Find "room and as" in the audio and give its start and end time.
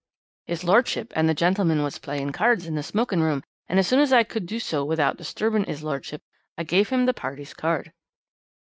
3.21-3.85